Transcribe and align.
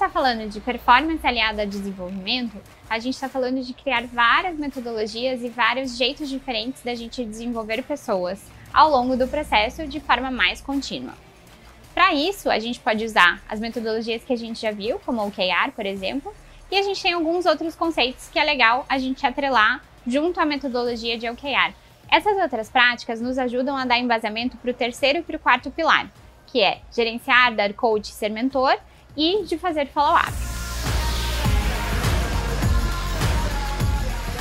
está 0.00 0.08
falando 0.08 0.48
de 0.48 0.60
performance 0.60 1.26
aliada 1.26 1.62
a 1.62 1.64
desenvolvimento, 1.66 2.56
a 2.88 2.98
gente 2.98 3.14
está 3.14 3.28
falando 3.28 3.60
de 3.62 3.74
criar 3.74 4.06
várias 4.06 4.56
metodologias 4.56 5.42
e 5.42 5.48
vários 5.48 5.96
jeitos 5.96 6.28
diferentes 6.28 6.82
da 6.82 6.94
gente 6.94 7.24
desenvolver 7.24 7.82
pessoas 7.82 8.40
ao 8.72 8.90
longo 8.90 9.16
do 9.16 9.28
processo 9.28 9.86
de 9.86 10.00
forma 10.00 10.30
mais 10.30 10.60
contínua. 10.60 11.12
Para 11.92 12.14
isso, 12.14 12.48
a 12.48 12.58
gente 12.58 12.80
pode 12.80 13.04
usar 13.04 13.42
as 13.48 13.60
metodologias 13.60 14.24
que 14.24 14.32
a 14.32 14.36
gente 14.36 14.62
já 14.62 14.70
viu, 14.70 14.98
como 15.00 15.20
o 15.20 15.26
OKR, 15.26 15.72
por 15.74 15.84
exemplo, 15.84 16.32
e 16.70 16.78
a 16.78 16.82
gente 16.82 17.02
tem 17.02 17.12
alguns 17.12 17.46
outros 17.46 17.74
conceitos 17.74 18.28
que 18.28 18.38
é 18.38 18.44
legal 18.44 18.86
a 18.88 18.96
gente 18.96 19.26
atrelar 19.26 19.82
junto 20.06 20.40
à 20.40 20.46
metodologia 20.46 21.18
de 21.18 21.28
OKR. 21.28 21.74
Essas 22.08 22.38
outras 22.38 22.70
práticas 22.70 23.20
nos 23.20 23.38
ajudam 23.38 23.76
a 23.76 23.84
dar 23.84 23.98
embasamento 23.98 24.56
para 24.56 24.70
o 24.70 24.74
terceiro 24.74 25.18
e 25.18 25.22
para 25.22 25.36
o 25.36 25.40
quarto 25.40 25.70
pilar, 25.70 26.10
que 26.46 26.62
é 26.62 26.80
gerenciar, 26.90 27.54
dar 27.54 27.74
coach, 27.74 28.08
ser 28.08 28.30
mentor 28.30 28.78
e 29.16 29.44
de 29.44 29.58
fazer 29.58 29.86
follow-up. 29.88 30.32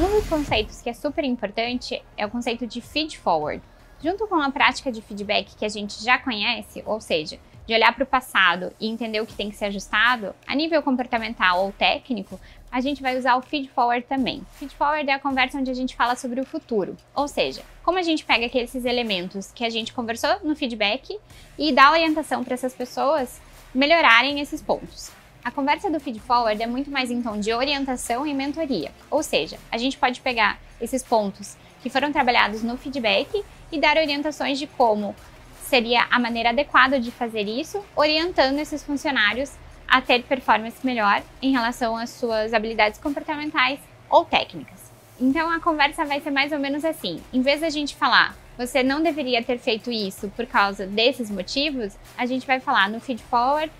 Um 0.00 0.18
dos 0.18 0.28
conceitos 0.28 0.80
que 0.80 0.88
é 0.88 0.94
super 0.94 1.24
importante 1.24 2.02
é 2.16 2.24
o 2.24 2.30
conceito 2.30 2.66
de 2.66 2.80
feed 2.80 3.18
forward. 3.18 3.62
Junto 4.02 4.26
com 4.26 4.36
a 4.36 4.50
prática 4.50 4.90
de 4.90 5.02
feedback 5.02 5.54
que 5.56 5.64
a 5.64 5.68
gente 5.68 6.02
já 6.02 6.18
conhece, 6.18 6.82
ou 6.86 7.02
seja, 7.02 7.38
de 7.66 7.74
olhar 7.74 7.94
para 7.94 8.04
o 8.04 8.06
passado 8.06 8.72
e 8.80 8.88
entender 8.88 9.20
o 9.20 9.26
que 9.26 9.34
tem 9.34 9.50
que 9.50 9.56
ser 9.56 9.66
ajustado, 9.66 10.34
a 10.46 10.54
nível 10.54 10.82
comportamental 10.82 11.66
ou 11.66 11.72
técnico, 11.72 12.40
a 12.72 12.80
gente 12.80 13.02
vai 13.02 13.18
usar 13.18 13.36
o 13.36 13.42
feed 13.42 13.68
forward 13.68 14.06
também. 14.08 14.42
Feed 14.54 14.74
forward 14.74 15.10
é 15.10 15.12
a 15.12 15.18
conversa 15.18 15.58
onde 15.58 15.70
a 15.70 15.74
gente 15.74 15.94
fala 15.94 16.16
sobre 16.16 16.40
o 16.40 16.46
futuro, 16.46 16.96
ou 17.14 17.28
seja, 17.28 17.62
como 17.84 17.98
a 17.98 18.02
gente 18.02 18.24
pega 18.24 18.46
aqueles 18.46 18.74
elementos 18.74 19.52
que 19.52 19.64
a 19.64 19.70
gente 19.70 19.92
conversou 19.92 20.40
no 20.42 20.56
feedback 20.56 21.18
e 21.58 21.72
dá 21.72 21.92
orientação 21.92 22.42
para 22.42 22.54
essas 22.54 22.74
pessoas 22.74 23.40
melhorarem 23.74 24.40
esses 24.40 24.60
pontos. 24.60 25.10
A 25.44 25.50
conversa 25.50 25.90
do 25.90 25.98
feed 25.98 26.20
forward 26.20 26.62
é 26.62 26.66
muito 26.66 26.90
mais 26.90 27.10
em 27.10 27.22
tom 27.22 27.38
de 27.38 27.52
orientação 27.52 28.26
e 28.26 28.34
mentoria, 28.34 28.92
ou 29.10 29.22
seja, 29.22 29.58
a 29.70 29.78
gente 29.78 29.96
pode 29.96 30.20
pegar 30.20 30.58
esses 30.80 31.02
pontos 31.02 31.56
que 31.82 31.88
foram 31.88 32.12
trabalhados 32.12 32.62
no 32.62 32.76
feedback 32.76 33.42
e 33.72 33.80
dar 33.80 33.96
orientações 33.96 34.58
de 34.58 34.66
como 34.66 35.14
seria 35.62 36.06
a 36.10 36.18
maneira 36.18 36.50
adequada 36.50 37.00
de 37.00 37.10
fazer 37.10 37.48
isso, 37.48 37.82
orientando 37.94 38.58
esses 38.58 38.82
funcionários 38.82 39.52
a 39.88 40.00
ter 40.00 40.22
performance 40.24 40.84
melhor 40.84 41.22
em 41.40 41.52
relação 41.52 41.96
às 41.96 42.10
suas 42.10 42.52
habilidades 42.52 43.00
comportamentais 43.00 43.78
ou 44.10 44.24
técnicas. 44.24 44.90
Então 45.20 45.50
a 45.50 45.60
conversa 45.60 46.04
vai 46.04 46.20
ser 46.20 46.30
mais 46.30 46.52
ou 46.52 46.58
menos 46.58 46.84
assim: 46.84 47.22
em 47.32 47.40
vez 47.40 47.60
da 47.60 47.70
gente 47.70 47.94
falar, 47.94 48.36
você 48.60 48.82
não 48.82 49.02
deveria 49.02 49.42
ter 49.42 49.58
feito 49.58 49.90
isso 49.90 50.28
por 50.36 50.44
causa 50.44 50.86
desses 50.86 51.30
motivos, 51.30 51.96
a 52.18 52.26
gente 52.26 52.46
vai 52.46 52.60
falar 52.60 52.90
no 52.90 53.00
feed 53.00 53.22
forward 53.22 53.72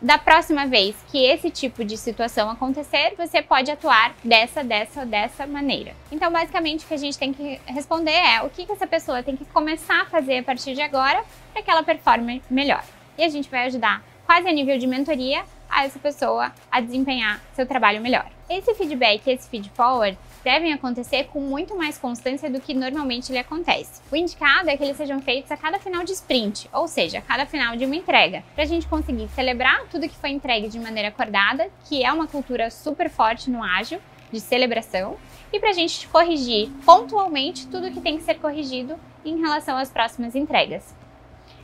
da 0.00 0.18
próxima 0.18 0.66
vez 0.66 0.94
que 1.10 1.24
esse 1.24 1.50
tipo 1.50 1.82
de 1.82 1.96
situação 1.96 2.50
acontecer, 2.50 3.14
você 3.16 3.40
pode 3.40 3.70
atuar 3.70 4.14
dessa, 4.22 4.62
dessa, 4.62 5.06
dessa 5.06 5.46
maneira. 5.46 5.94
Então, 6.12 6.30
basicamente, 6.30 6.84
o 6.84 6.88
que 6.88 6.92
a 6.92 6.98
gente 6.98 7.16
tem 7.16 7.32
que 7.32 7.58
responder 7.64 8.10
é 8.10 8.42
o 8.42 8.50
que, 8.50 8.66
que 8.66 8.72
essa 8.72 8.86
pessoa 8.86 9.22
tem 9.22 9.34
que 9.34 9.46
começar 9.46 10.02
a 10.02 10.04
fazer 10.04 10.40
a 10.40 10.42
partir 10.42 10.74
de 10.74 10.82
agora 10.82 11.24
para 11.50 11.62
que 11.62 11.70
ela 11.70 11.82
performe 11.82 12.42
melhor. 12.50 12.84
E 13.16 13.24
a 13.24 13.30
gente 13.30 13.48
vai 13.48 13.64
ajudar, 13.64 14.04
quase 14.26 14.46
a 14.46 14.52
nível 14.52 14.76
de 14.76 14.86
mentoria, 14.86 15.44
a 15.70 15.86
essa 15.86 15.98
pessoa 15.98 16.52
a 16.70 16.78
desempenhar 16.78 17.40
seu 17.54 17.66
trabalho 17.66 18.02
melhor. 18.02 18.30
Esse 18.50 18.74
feedback, 18.74 19.26
esse 19.26 19.48
feed 19.48 19.70
forward, 19.70 20.18
devem 20.46 20.72
acontecer 20.72 21.24
com 21.24 21.40
muito 21.40 21.76
mais 21.76 21.98
constância 21.98 22.48
do 22.48 22.60
que 22.60 22.72
normalmente 22.72 23.32
ele 23.32 23.38
acontece. 23.40 24.00
O 24.12 24.14
indicado 24.14 24.70
é 24.70 24.76
que 24.76 24.84
eles 24.84 24.96
sejam 24.96 25.20
feitos 25.20 25.50
a 25.50 25.56
cada 25.56 25.80
final 25.80 26.04
de 26.04 26.12
sprint, 26.12 26.70
ou 26.72 26.86
seja, 26.86 27.18
a 27.18 27.20
cada 27.20 27.44
final 27.46 27.74
de 27.74 27.84
uma 27.84 27.96
entrega, 27.96 28.44
para 28.54 28.62
a 28.62 28.66
gente 28.66 28.86
conseguir 28.86 29.26
celebrar 29.30 29.88
tudo 29.90 30.08
que 30.08 30.14
foi 30.14 30.30
entregue 30.30 30.68
de 30.68 30.78
maneira 30.78 31.08
acordada, 31.08 31.68
que 31.88 32.04
é 32.04 32.12
uma 32.12 32.28
cultura 32.28 32.70
super 32.70 33.10
forte 33.10 33.50
no 33.50 33.60
ágil, 33.60 33.98
de 34.30 34.38
celebração, 34.38 35.16
e 35.52 35.58
para 35.58 35.70
a 35.70 35.72
gente 35.72 36.06
corrigir 36.06 36.70
pontualmente 36.84 37.66
tudo 37.66 37.90
que 37.90 38.00
tem 38.00 38.16
que 38.16 38.22
ser 38.22 38.36
corrigido 38.36 38.94
em 39.24 39.40
relação 39.40 39.76
às 39.76 39.90
próximas 39.90 40.36
entregas. 40.36 40.94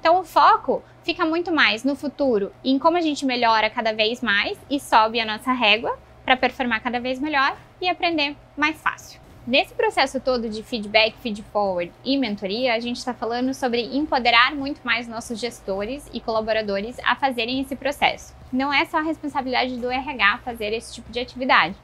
Então, 0.00 0.18
o 0.18 0.24
foco 0.24 0.82
fica 1.04 1.24
muito 1.24 1.52
mais 1.52 1.84
no 1.84 1.94
futuro, 1.94 2.52
em 2.64 2.76
como 2.76 2.96
a 2.96 3.00
gente 3.00 3.24
melhora 3.24 3.70
cada 3.70 3.92
vez 3.92 4.20
mais 4.20 4.58
e 4.68 4.80
sobe 4.80 5.20
a 5.20 5.24
nossa 5.24 5.52
régua 5.52 5.96
para 6.24 6.36
performar 6.36 6.82
cada 6.82 6.98
vez 6.98 7.20
melhor 7.20 7.56
e 7.80 7.88
aprender 7.88 8.36
mais 8.56 8.80
fácil. 8.80 9.20
Nesse 9.46 9.74
processo 9.74 10.18
todo 10.20 10.48
de 10.48 10.62
feedback, 10.62 11.14
feed 11.18 11.42
forward 11.52 11.92
e 12.02 12.16
mentoria, 12.16 12.72
a 12.72 12.80
gente 12.80 12.96
está 12.96 13.12
falando 13.12 13.52
sobre 13.52 13.94
empoderar 13.94 14.54
muito 14.54 14.80
mais 14.82 15.06
nossos 15.06 15.38
gestores 15.38 16.08
e 16.14 16.20
colaboradores 16.20 16.98
a 17.04 17.14
fazerem 17.14 17.60
esse 17.60 17.76
processo. 17.76 18.34
Não 18.50 18.72
é 18.72 18.86
só 18.86 18.98
a 18.98 19.02
responsabilidade 19.02 19.76
do 19.76 19.90
RH 19.90 20.38
fazer 20.38 20.72
esse 20.72 20.94
tipo 20.94 21.12
de 21.12 21.20
atividade. 21.20 21.74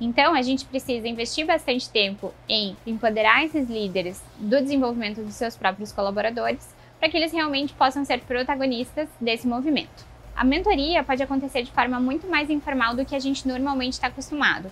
Então, 0.00 0.32
a 0.32 0.42
gente 0.42 0.64
precisa 0.64 1.08
investir 1.08 1.44
bastante 1.44 1.90
tempo 1.90 2.32
em 2.48 2.76
empoderar 2.86 3.44
esses 3.44 3.68
líderes 3.68 4.22
do 4.38 4.60
desenvolvimento 4.60 5.20
dos 5.20 5.34
seus 5.34 5.56
próprios 5.56 5.90
colaboradores 5.90 6.72
para 7.00 7.08
que 7.08 7.16
eles 7.16 7.32
realmente 7.32 7.72
possam 7.72 8.04
ser 8.04 8.20
protagonistas 8.20 9.08
desse 9.20 9.48
movimento. 9.48 10.06
A 10.38 10.44
mentoria 10.44 11.02
pode 11.02 11.20
acontecer 11.20 11.64
de 11.64 11.72
forma 11.72 11.98
muito 11.98 12.28
mais 12.28 12.48
informal 12.48 12.94
do 12.94 13.04
que 13.04 13.16
a 13.16 13.18
gente 13.18 13.48
normalmente 13.48 13.94
está 13.94 14.06
acostumado. 14.06 14.70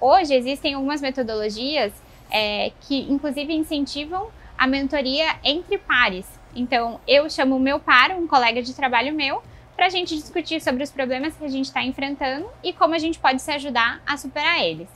Hoje 0.00 0.34
existem 0.34 0.74
algumas 0.74 1.00
metodologias 1.00 1.92
é, 2.28 2.72
que, 2.80 3.02
inclusive, 3.02 3.54
incentivam 3.54 4.26
a 4.58 4.66
mentoria 4.66 5.36
entre 5.44 5.78
pares. 5.78 6.26
Então, 6.52 7.00
eu 7.06 7.30
chamo 7.30 7.54
o 7.54 7.60
meu 7.60 7.78
par, 7.78 8.10
um 8.10 8.26
colega 8.26 8.60
de 8.60 8.74
trabalho 8.74 9.14
meu, 9.14 9.40
para 9.76 9.86
a 9.86 9.88
gente 9.88 10.16
discutir 10.16 10.60
sobre 10.60 10.82
os 10.82 10.90
problemas 10.90 11.36
que 11.36 11.44
a 11.44 11.48
gente 11.48 11.66
está 11.66 11.80
enfrentando 11.80 12.48
e 12.60 12.72
como 12.72 12.96
a 12.96 12.98
gente 12.98 13.20
pode 13.20 13.40
se 13.40 13.52
ajudar 13.52 14.02
a 14.04 14.16
superar 14.16 14.64
eles. 14.64 14.88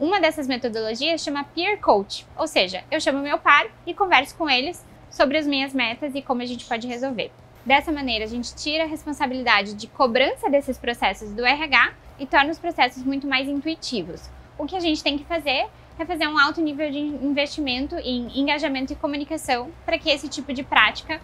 Uma 0.00 0.20
dessas 0.20 0.48
metodologias 0.48 1.22
chama 1.22 1.44
Peer 1.44 1.78
Coach, 1.78 2.26
ou 2.36 2.48
seja, 2.48 2.82
eu 2.90 3.00
chamo 3.00 3.20
meu 3.20 3.38
par 3.38 3.66
e 3.86 3.94
converso 3.94 4.34
com 4.34 4.50
eles 4.50 4.84
sobre 5.08 5.38
as 5.38 5.46
minhas 5.46 5.72
metas 5.72 6.12
e 6.12 6.22
como 6.22 6.42
a 6.42 6.46
gente 6.46 6.64
pode 6.64 6.88
resolver. 6.88 7.30
Dessa 7.64 7.90
maneira, 7.90 8.24
a 8.24 8.28
gente 8.28 8.54
tira 8.54 8.84
a 8.84 8.86
responsabilidade 8.86 9.72
de 9.72 9.86
cobrança 9.86 10.50
desses 10.50 10.76
processos 10.76 11.32
do 11.32 11.46
RH 11.46 11.94
e 12.18 12.26
torna 12.26 12.50
os 12.50 12.58
processos 12.58 13.02
muito 13.02 13.26
mais 13.26 13.48
intuitivos. 13.48 14.28
O 14.58 14.66
que 14.66 14.76
a 14.76 14.80
gente 14.80 15.02
tem 15.02 15.16
que 15.16 15.24
fazer 15.24 15.66
é 15.98 16.04
fazer 16.04 16.28
um 16.28 16.38
alto 16.38 16.60
nível 16.60 16.90
de 16.90 16.98
investimento 16.98 17.96
em 17.96 18.38
engajamento 18.38 18.92
e 18.92 18.96
comunicação 18.96 19.70
para 19.86 19.98
que 19.98 20.10
esse 20.10 20.28
tipo 20.28 20.52
de 20.52 20.62
prática 20.62 21.22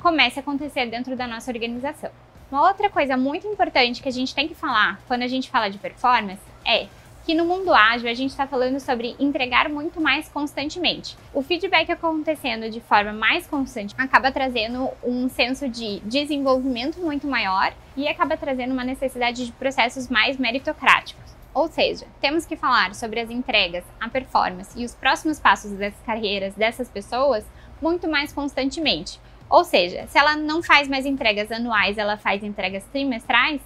comece 0.00 0.38
a 0.38 0.42
acontecer 0.42 0.86
dentro 0.86 1.14
da 1.16 1.26
nossa 1.26 1.50
organização. 1.50 2.10
Uma 2.50 2.66
outra 2.66 2.88
coisa 2.88 3.14
muito 3.16 3.46
importante 3.46 4.02
que 4.02 4.08
a 4.08 4.12
gente 4.12 4.34
tem 4.34 4.48
que 4.48 4.54
falar 4.54 5.02
quando 5.06 5.22
a 5.22 5.28
gente 5.28 5.50
fala 5.50 5.68
de 5.68 5.76
performance 5.76 6.42
é 6.64 6.86
que 7.24 7.34
no 7.34 7.46
mundo 7.46 7.72
ágil 7.72 8.08
a 8.08 8.14
gente 8.14 8.30
está 8.30 8.46
falando 8.46 8.78
sobre 8.78 9.16
entregar 9.18 9.68
muito 9.70 10.00
mais 10.00 10.28
constantemente. 10.28 11.16
O 11.32 11.42
feedback 11.42 11.90
acontecendo 11.90 12.70
de 12.70 12.80
forma 12.80 13.12
mais 13.12 13.46
constante 13.46 13.94
acaba 13.96 14.30
trazendo 14.30 14.90
um 15.02 15.28
senso 15.28 15.68
de 15.68 16.00
desenvolvimento 16.00 17.00
muito 17.00 17.26
maior 17.26 17.72
e 17.96 18.06
acaba 18.06 18.36
trazendo 18.36 18.72
uma 18.72 18.84
necessidade 18.84 19.46
de 19.46 19.52
processos 19.52 20.08
mais 20.08 20.36
meritocráticos. 20.36 21.24
Ou 21.54 21.68
seja, 21.68 22.04
temos 22.20 22.44
que 22.44 22.56
falar 22.56 22.94
sobre 22.94 23.20
as 23.20 23.30
entregas, 23.30 23.84
a 23.98 24.08
performance 24.08 24.78
e 24.78 24.84
os 24.84 24.94
próximos 24.94 25.40
passos 25.40 25.72
das 25.78 25.94
carreiras 26.04 26.54
dessas 26.54 26.90
pessoas 26.90 27.44
muito 27.80 28.08
mais 28.08 28.32
constantemente. 28.32 29.18
Ou 29.48 29.64
seja, 29.64 30.06
se 30.08 30.18
ela 30.18 30.36
não 30.36 30.62
faz 30.62 30.88
mais 30.88 31.06
entregas 31.06 31.50
anuais, 31.50 31.96
ela 31.96 32.16
faz 32.16 32.42
entregas 32.42 32.84
trimestrais, 32.86 33.62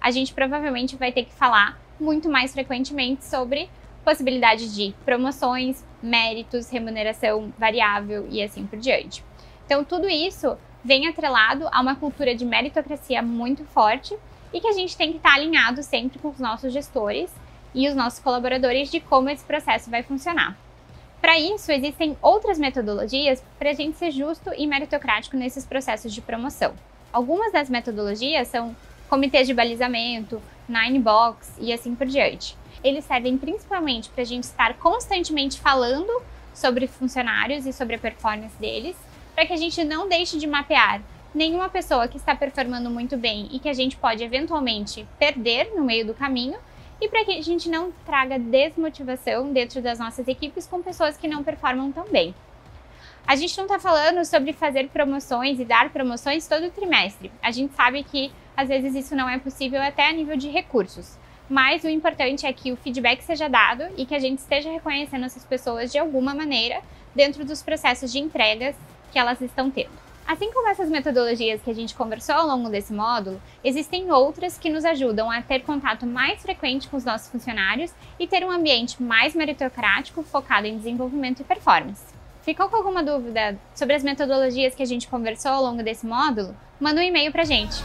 a 0.00 0.10
gente 0.10 0.32
provavelmente 0.32 0.96
vai 0.96 1.12
ter 1.12 1.24
que 1.24 1.32
falar 1.32 1.81
muito 2.00 2.28
mais 2.28 2.52
frequentemente 2.52 3.24
sobre 3.24 3.68
possibilidade 4.04 4.74
de 4.74 4.94
promoções, 5.04 5.84
méritos, 6.02 6.68
remuneração 6.70 7.52
variável 7.58 8.26
e 8.30 8.42
assim 8.42 8.66
por 8.66 8.78
diante. 8.78 9.24
Então, 9.64 9.84
tudo 9.84 10.08
isso 10.08 10.56
vem 10.84 11.06
atrelado 11.06 11.68
a 11.70 11.80
uma 11.80 11.94
cultura 11.94 12.34
de 12.34 12.44
meritocracia 12.44 13.22
muito 13.22 13.64
forte 13.64 14.16
e 14.52 14.60
que 14.60 14.66
a 14.66 14.72
gente 14.72 14.96
tem 14.96 15.12
que 15.12 15.16
estar 15.18 15.34
alinhado 15.34 15.82
sempre 15.82 16.18
com 16.18 16.28
os 16.28 16.40
nossos 16.40 16.72
gestores 16.72 17.30
e 17.74 17.88
os 17.88 17.94
nossos 17.94 18.18
colaboradores 18.18 18.90
de 18.90 19.00
como 19.00 19.30
esse 19.30 19.44
processo 19.44 19.90
vai 19.90 20.02
funcionar. 20.02 20.56
Para 21.20 21.38
isso, 21.38 21.70
existem 21.70 22.16
outras 22.20 22.58
metodologias 22.58 23.42
para 23.58 23.70
a 23.70 23.72
gente 23.72 23.96
ser 23.96 24.10
justo 24.10 24.50
e 24.56 24.66
meritocrático 24.66 25.36
nesses 25.36 25.64
processos 25.64 26.12
de 26.12 26.20
promoção. 26.20 26.74
Algumas 27.12 27.52
das 27.52 27.70
metodologias 27.70 28.48
são 28.48 28.74
comitês 29.08 29.46
de 29.46 29.54
balizamento, 29.54 30.42
Nine 30.68 30.98
Box 30.98 31.54
e 31.58 31.72
assim 31.72 31.94
por 31.94 32.06
diante. 32.06 32.56
Eles 32.82 33.04
servem 33.04 33.38
principalmente 33.38 34.08
para 34.10 34.22
a 34.22 34.26
gente 34.26 34.44
estar 34.44 34.74
constantemente 34.78 35.60
falando 35.60 36.10
sobre 36.54 36.86
funcionários 36.86 37.66
e 37.66 37.72
sobre 37.72 37.96
a 37.96 37.98
performance 37.98 38.56
deles, 38.58 38.96
para 39.34 39.46
que 39.46 39.52
a 39.52 39.56
gente 39.56 39.82
não 39.84 40.08
deixe 40.08 40.38
de 40.38 40.46
mapear 40.46 41.00
nenhuma 41.34 41.68
pessoa 41.68 42.08
que 42.08 42.16
está 42.16 42.34
performando 42.34 42.90
muito 42.90 43.16
bem 43.16 43.48
e 43.50 43.58
que 43.58 43.68
a 43.68 43.72
gente 43.72 43.96
pode 43.96 44.22
eventualmente 44.22 45.06
perder 45.18 45.72
no 45.74 45.82
meio 45.82 46.06
do 46.06 46.14
caminho, 46.14 46.58
e 47.00 47.08
para 47.08 47.24
que 47.24 47.36
a 47.36 47.42
gente 47.42 47.68
não 47.68 47.90
traga 48.06 48.38
desmotivação 48.38 49.52
dentro 49.52 49.82
das 49.82 49.98
nossas 49.98 50.28
equipes 50.28 50.68
com 50.68 50.80
pessoas 50.82 51.16
que 51.16 51.26
não 51.26 51.42
performam 51.42 51.90
tão 51.90 52.04
bem. 52.04 52.32
A 53.26 53.36
gente 53.36 53.56
não 53.56 53.64
está 53.64 53.78
falando 53.78 54.24
sobre 54.24 54.52
fazer 54.52 54.88
promoções 54.88 55.58
e 55.60 55.64
dar 55.64 55.90
promoções 55.90 56.46
todo 56.46 56.70
trimestre. 56.70 57.30
A 57.42 57.50
gente 57.50 57.74
sabe 57.74 58.02
que 58.02 58.32
às 58.56 58.68
vezes 58.68 58.94
isso 58.94 59.14
não 59.14 59.28
é 59.28 59.38
possível 59.38 59.80
até 59.80 60.08
a 60.08 60.12
nível 60.12 60.36
de 60.36 60.48
recursos. 60.48 61.16
Mas 61.48 61.84
o 61.84 61.88
importante 61.88 62.46
é 62.46 62.52
que 62.52 62.72
o 62.72 62.76
feedback 62.76 63.22
seja 63.22 63.48
dado 63.48 63.84
e 63.96 64.04
que 64.04 64.14
a 64.14 64.18
gente 64.18 64.38
esteja 64.38 64.70
reconhecendo 64.70 65.24
essas 65.24 65.44
pessoas 65.44 65.92
de 65.92 65.98
alguma 65.98 66.34
maneira 66.34 66.80
dentro 67.14 67.44
dos 67.44 67.62
processos 67.62 68.10
de 68.10 68.18
entregas 68.18 68.74
que 69.12 69.18
elas 69.18 69.40
estão 69.40 69.70
tendo. 69.70 70.02
Assim 70.26 70.52
como 70.52 70.68
essas 70.68 70.88
metodologias 70.88 71.60
que 71.60 71.70
a 71.70 71.74
gente 71.74 71.94
conversou 71.94 72.34
ao 72.34 72.46
longo 72.46 72.70
desse 72.70 72.92
módulo, 72.92 73.40
existem 73.62 74.10
outras 74.10 74.56
que 74.56 74.70
nos 74.70 74.84
ajudam 74.84 75.30
a 75.30 75.42
ter 75.42 75.60
contato 75.60 76.06
mais 76.06 76.40
frequente 76.40 76.88
com 76.88 76.96
os 76.96 77.04
nossos 77.04 77.28
funcionários 77.28 77.92
e 78.18 78.26
ter 78.26 78.44
um 78.44 78.50
ambiente 78.50 79.02
mais 79.02 79.34
meritocrático 79.34 80.22
focado 80.22 80.66
em 80.66 80.76
desenvolvimento 80.76 81.40
e 81.40 81.44
performance. 81.44 82.11
Ficou 82.42 82.68
com 82.68 82.76
alguma 82.76 83.04
dúvida 83.04 83.56
sobre 83.72 83.94
as 83.94 84.02
metodologias 84.02 84.74
que 84.74 84.82
a 84.82 84.86
gente 84.86 85.06
conversou 85.06 85.52
ao 85.52 85.62
longo 85.62 85.82
desse 85.82 86.04
módulo? 86.04 86.56
Manda 86.80 87.00
um 87.00 87.04
e-mail 87.04 87.30
para 87.30 87.42
a 87.42 87.46
gente. 87.46 87.76